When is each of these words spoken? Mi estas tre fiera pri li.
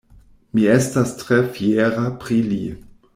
Mi 0.53 0.63
estas 0.75 1.11
tre 1.19 1.37
fiera 1.59 2.07
pri 2.25 2.39
li. 2.49 2.61